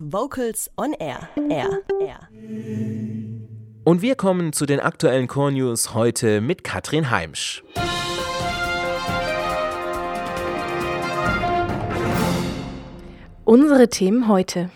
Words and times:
Vocals 0.00 0.70
on 0.76 0.92
Air. 0.92 1.28
Air. 1.50 1.82
Air. 2.00 2.28
Und 3.82 4.00
wir 4.00 4.14
kommen 4.14 4.52
zu 4.52 4.64
den 4.64 4.78
aktuellen 4.78 5.26
Core 5.26 5.50
News 5.50 5.92
heute 5.92 6.40
mit 6.40 6.62
Katrin 6.62 7.10
Heimsch. 7.10 7.64
Unsere 13.44 13.88
Themen 13.88 14.28
heute. 14.28 14.70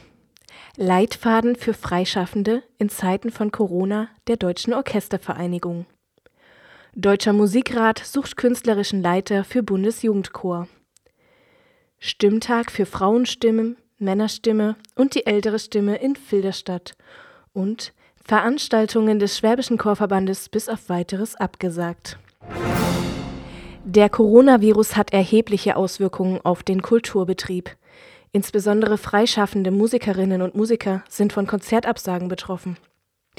Leitfaden 0.76 1.54
für 1.54 1.72
Freischaffende 1.72 2.64
in 2.78 2.88
Zeiten 2.88 3.30
von 3.30 3.52
Corona 3.52 4.08
der 4.26 4.38
Deutschen 4.38 4.74
Orchestervereinigung. 4.74 5.86
Deutscher 6.96 7.32
Musikrat 7.32 8.00
sucht 8.00 8.36
künstlerischen 8.36 9.02
Leiter 9.02 9.44
für 9.44 9.62
Bundesjugendchor. 9.62 10.66
Stimmtag 12.00 12.72
für 12.72 12.86
Frauenstimmen 12.86 13.76
Männerstimme 14.02 14.76
und 14.94 15.14
die 15.14 15.24
ältere 15.24 15.58
Stimme 15.58 15.96
in 15.96 16.16
Filderstadt 16.16 16.94
und 17.54 17.94
Veranstaltungen 18.22 19.18
des 19.18 19.38
Schwäbischen 19.38 19.78
Chorverbandes 19.78 20.48
bis 20.48 20.68
auf 20.68 20.88
weiteres 20.88 21.34
abgesagt. 21.36 22.18
Der 23.84 24.08
Coronavirus 24.08 24.96
hat 24.96 25.12
erhebliche 25.12 25.76
Auswirkungen 25.76 26.40
auf 26.44 26.62
den 26.62 26.82
Kulturbetrieb. 26.82 27.76
Insbesondere 28.30 28.96
freischaffende 28.96 29.70
Musikerinnen 29.70 30.40
und 30.40 30.54
Musiker 30.54 31.02
sind 31.08 31.32
von 31.32 31.46
Konzertabsagen 31.46 32.28
betroffen. 32.28 32.76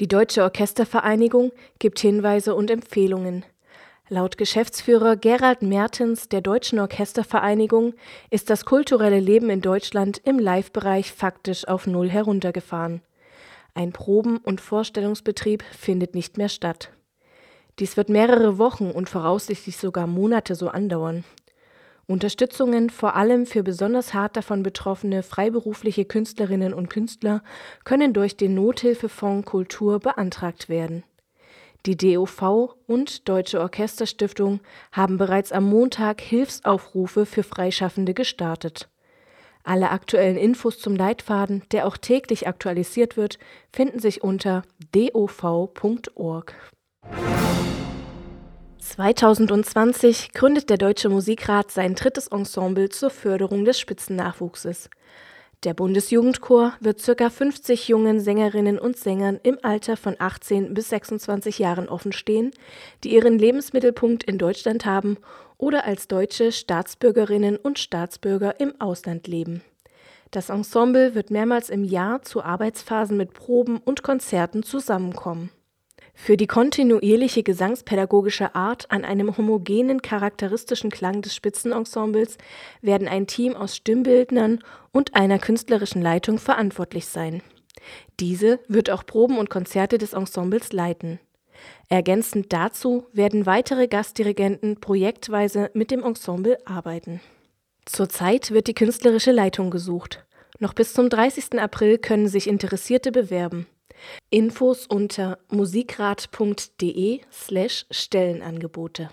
Die 0.00 0.08
Deutsche 0.08 0.42
Orchestervereinigung 0.42 1.52
gibt 1.78 1.98
Hinweise 2.00 2.54
und 2.54 2.70
Empfehlungen. 2.70 3.44
Laut 4.10 4.36
Geschäftsführer 4.36 5.16
Gerald 5.16 5.62
Mertens 5.62 6.28
der 6.28 6.42
Deutschen 6.42 6.78
Orchestervereinigung 6.78 7.94
ist 8.28 8.50
das 8.50 8.66
kulturelle 8.66 9.18
Leben 9.18 9.48
in 9.48 9.62
Deutschland 9.62 10.20
im 10.24 10.38
Live-Bereich 10.38 11.10
faktisch 11.10 11.66
auf 11.66 11.86
Null 11.86 12.10
heruntergefahren. 12.10 13.00
Ein 13.72 13.92
Proben- 13.92 14.36
und 14.36 14.60
Vorstellungsbetrieb 14.60 15.62
findet 15.62 16.14
nicht 16.14 16.36
mehr 16.36 16.50
statt. 16.50 16.90
Dies 17.78 17.96
wird 17.96 18.10
mehrere 18.10 18.58
Wochen 18.58 18.90
und 18.90 19.08
voraussichtlich 19.08 19.78
sogar 19.78 20.06
Monate 20.06 20.54
so 20.54 20.68
andauern. 20.68 21.24
Unterstützungen 22.06 22.90
vor 22.90 23.16
allem 23.16 23.46
für 23.46 23.62
besonders 23.62 24.12
hart 24.12 24.36
davon 24.36 24.62
betroffene 24.62 25.22
freiberufliche 25.22 26.04
Künstlerinnen 26.04 26.74
und 26.74 26.90
Künstler 26.90 27.42
können 27.84 28.12
durch 28.12 28.36
den 28.36 28.54
Nothilfefonds 28.54 29.46
Kultur 29.50 29.98
beantragt 29.98 30.68
werden. 30.68 31.04
Die 31.86 31.98
DOV 31.98 32.76
und 32.86 33.28
Deutsche 33.28 33.60
Orchesterstiftung 33.60 34.60
haben 34.90 35.18
bereits 35.18 35.52
am 35.52 35.64
Montag 35.64 36.22
Hilfsaufrufe 36.22 37.26
für 37.26 37.42
Freischaffende 37.42 38.14
gestartet. 38.14 38.88
Alle 39.64 39.90
aktuellen 39.90 40.38
Infos 40.38 40.78
zum 40.78 40.96
Leitfaden, 40.96 41.62
der 41.72 41.86
auch 41.86 41.98
täglich 41.98 42.48
aktualisiert 42.48 43.18
wird, 43.18 43.38
finden 43.70 43.98
sich 43.98 44.22
unter 44.22 44.62
dov.org. 44.94 46.54
2020 48.78 50.32
gründet 50.32 50.70
der 50.70 50.78
Deutsche 50.78 51.10
Musikrat 51.10 51.70
sein 51.70 51.94
drittes 51.94 52.28
Ensemble 52.28 52.88
zur 52.88 53.10
Förderung 53.10 53.66
des 53.66 53.78
Spitzennachwuchses. 53.78 54.88
Der 55.64 55.72
Bundesjugendchor 55.72 56.74
wird 56.80 57.02
ca. 57.02 57.30
50 57.30 57.88
jungen 57.88 58.20
Sängerinnen 58.20 58.78
und 58.78 58.98
Sängern 58.98 59.40
im 59.42 59.58
Alter 59.62 59.96
von 59.96 60.14
18 60.18 60.74
bis 60.74 60.90
26 60.90 61.58
Jahren 61.58 61.88
offenstehen, 61.88 62.50
die 63.02 63.14
ihren 63.14 63.38
Lebensmittelpunkt 63.38 64.24
in 64.24 64.36
Deutschland 64.36 64.84
haben 64.84 65.16
oder 65.56 65.86
als 65.86 66.06
deutsche 66.06 66.52
Staatsbürgerinnen 66.52 67.56
und 67.56 67.78
Staatsbürger 67.78 68.60
im 68.60 68.78
Ausland 68.78 69.26
leben. 69.26 69.62
Das 70.30 70.50
Ensemble 70.50 71.14
wird 71.14 71.30
mehrmals 71.30 71.70
im 71.70 71.82
Jahr 71.82 72.20
zu 72.20 72.42
Arbeitsphasen 72.42 73.16
mit 73.16 73.32
Proben 73.32 73.78
und 73.78 74.02
Konzerten 74.02 74.64
zusammenkommen 74.64 75.50
für 76.14 76.36
die 76.36 76.46
kontinuierliche 76.46 77.42
gesangspädagogische 77.42 78.54
Art 78.54 78.90
an 78.90 79.04
einem 79.04 79.36
homogenen 79.36 80.00
charakteristischen 80.00 80.90
Klang 80.90 81.22
des 81.22 81.34
Spitzenensembles 81.34 82.38
werden 82.80 83.08
ein 83.08 83.26
Team 83.26 83.56
aus 83.56 83.76
Stimmbildnern 83.76 84.60
und 84.92 85.14
einer 85.14 85.38
künstlerischen 85.38 86.00
Leitung 86.00 86.38
verantwortlich 86.38 87.06
sein. 87.06 87.42
Diese 88.20 88.60
wird 88.68 88.90
auch 88.90 89.04
Proben 89.04 89.38
und 89.38 89.50
Konzerte 89.50 89.98
des 89.98 90.12
Ensembles 90.12 90.72
leiten. 90.72 91.18
Ergänzend 91.88 92.52
dazu 92.52 93.06
werden 93.12 93.46
weitere 93.46 93.88
Gastdirigenten 93.88 94.80
projektweise 94.80 95.70
mit 95.74 95.90
dem 95.90 96.02
Ensemble 96.02 96.58
arbeiten. 96.64 97.20
Zurzeit 97.84 98.50
wird 98.50 98.66
die 98.66 98.74
künstlerische 98.74 99.32
Leitung 99.32 99.70
gesucht. 99.70 100.24
Noch 100.58 100.72
bis 100.72 100.94
zum 100.94 101.10
30. 101.10 101.60
April 101.60 101.98
können 101.98 102.28
sich 102.28 102.46
Interessierte 102.46 103.12
bewerben. 103.12 103.66
Infos 104.30 104.86
unter 104.86 105.38
musikrat.de 105.48 107.20
slash 107.30 107.86
Stellenangebote. 107.90 109.10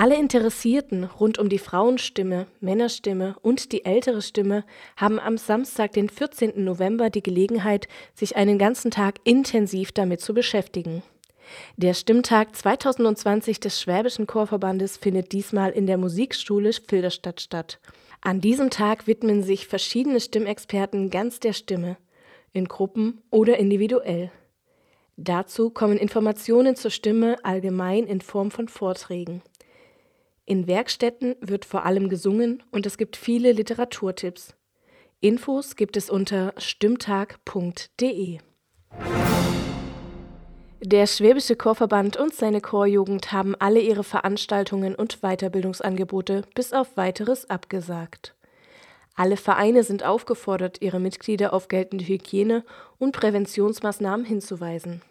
Alle 0.00 0.16
Interessierten 0.16 1.04
rund 1.04 1.38
um 1.38 1.50
die 1.50 1.58
Frauenstimme, 1.58 2.46
Männerstimme 2.60 3.36
und 3.42 3.70
die 3.70 3.84
ältere 3.84 4.22
Stimme 4.22 4.64
haben 4.96 5.20
am 5.20 5.36
Samstag, 5.36 5.92
den 5.92 6.08
14. 6.08 6.64
November, 6.64 7.10
die 7.10 7.22
Gelegenheit, 7.22 7.86
sich 8.14 8.34
einen 8.34 8.58
ganzen 8.58 8.90
Tag 8.90 9.16
intensiv 9.24 9.92
damit 9.92 10.22
zu 10.22 10.32
beschäftigen. 10.32 11.02
Der 11.76 11.92
Stimmtag 11.92 12.56
2020 12.56 13.60
des 13.60 13.78
Schwäbischen 13.78 14.26
Chorverbandes 14.26 14.96
findet 14.96 15.32
diesmal 15.32 15.70
in 15.72 15.86
der 15.86 15.98
Musikschule 15.98 16.72
Filderstadt 16.72 17.42
statt. 17.42 17.78
An 18.22 18.40
diesem 18.40 18.70
Tag 18.70 19.06
widmen 19.06 19.42
sich 19.42 19.66
verschiedene 19.66 20.20
Stimmexperten 20.20 21.10
ganz 21.10 21.40
der 21.40 21.52
Stimme 21.52 21.98
in 22.52 22.66
Gruppen 22.66 23.22
oder 23.30 23.58
individuell. 23.58 24.30
Dazu 25.16 25.70
kommen 25.70 25.98
Informationen 25.98 26.76
zur 26.76 26.90
Stimme 26.90 27.36
allgemein 27.42 28.06
in 28.06 28.20
Form 28.20 28.50
von 28.50 28.68
Vorträgen. 28.68 29.42
In 30.46 30.66
Werkstätten 30.66 31.36
wird 31.40 31.64
vor 31.64 31.84
allem 31.84 32.08
gesungen 32.08 32.62
und 32.70 32.86
es 32.86 32.96
gibt 32.96 33.16
viele 33.16 33.52
Literaturtipps. 33.52 34.54
Infos 35.20 35.76
gibt 35.76 35.96
es 35.96 36.08
unter 36.08 36.54
stimmtag.de. 36.56 38.38
Der 40.82 41.06
Schwäbische 41.06 41.56
Chorverband 41.56 42.16
und 42.16 42.34
seine 42.34 42.62
Chorjugend 42.62 43.32
haben 43.32 43.54
alle 43.54 43.80
ihre 43.80 44.02
Veranstaltungen 44.02 44.94
und 44.94 45.20
Weiterbildungsangebote 45.20 46.42
bis 46.54 46.72
auf 46.72 46.96
weiteres 46.96 47.50
abgesagt. 47.50 48.34
Alle 49.14 49.36
Vereine 49.36 49.84
sind 49.84 50.04
aufgefordert, 50.04 50.80
ihre 50.80 51.00
Mitglieder 51.00 51.52
auf 51.52 51.68
geltende 51.68 52.04
Hygiene- 52.04 52.64
und 52.98 53.12
Präventionsmaßnahmen 53.12 54.24
hinzuweisen. 54.24 55.02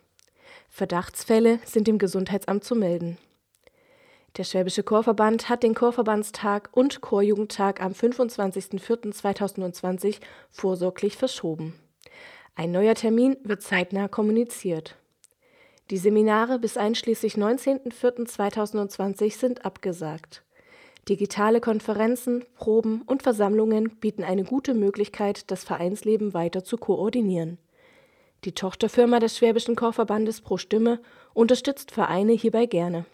Verdachtsfälle 0.69 1.59
sind 1.65 1.87
dem 1.87 1.97
Gesundheitsamt 1.97 2.63
zu 2.63 2.75
melden. 2.75 3.17
Der 4.37 4.43
Schwäbische 4.43 4.83
Chorverband 4.83 5.49
hat 5.49 5.63
den 5.63 5.73
Chorverbandstag 5.73 6.69
und 6.71 7.01
Chorjugendtag 7.01 7.81
am 7.81 7.93
25.04.2020 7.93 10.19
vorsorglich 10.51 11.17
verschoben. 11.17 11.73
Ein 12.55 12.71
neuer 12.71 12.93
Termin 12.95 13.35
wird 13.43 13.61
zeitnah 13.63 14.07
kommuniziert. 14.07 14.95
Die 15.89 15.97
Seminare 15.97 16.59
bis 16.59 16.77
einschließlich 16.77 17.33
19.04.2020 17.33 19.37
sind 19.37 19.65
abgesagt. 19.65 20.43
Digitale 21.07 21.61
Konferenzen, 21.61 22.43
Proben 22.55 23.03
und 23.03 23.23
Versammlungen 23.23 23.91
bieten 23.99 24.23
eine 24.23 24.43
gute 24.43 24.73
Möglichkeit, 24.73 25.49
das 25.49 25.63
Vereinsleben 25.63 26.33
weiter 26.33 26.63
zu 26.63 26.77
koordinieren. 26.77 27.57
Die 28.45 28.53
Tochterfirma 28.53 29.19
des 29.19 29.37
Schwäbischen 29.37 29.75
Chorverbandes 29.75 30.41
Pro 30.41 30.57
Stimme 30.57 30.99
unterstützt 31.33 31.91
Vereine 31.91 32.33
hierbei 32.33 32.65
gerne. 32.65 33.05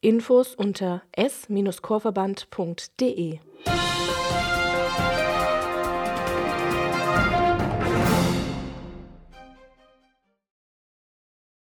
Infos 0.00 0.54
unter 0.54 1.02
s-chorverband.de 1.12 3.38